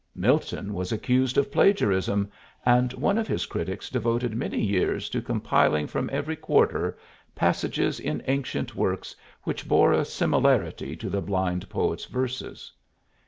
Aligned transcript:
Milton 0.15 0.73
was 0.73 0.91
accused 0.91 1.37
of 1.37 1.51
plagiarism, 1.51 2.31
and 2.65 2.91
one 2.93 3.19
of 3.19 3.27
his 3.27 3.45
critics 3.45 3.87
devoted 3.87 4.35
many 4.35 4.59
years 4.59 5.07
to 5.09 5.21
compiling 5.21 5.85
from 5.85 6.09
every 6.11 6.35
quarter 6.35 6.97
passages 7.35 7.99
in 7.99 8.23
ancient 8.25 8.73
works 8.75 9.15
which 9.43 9.67
bore 9.67 9.93
a 9.93 10.03
similarity 10.03 10.95
to 10.95 11.07
the 11.07 11.21
blind 11.21 11.69
poet's 11.69 12.05
verses. 12.05 12.71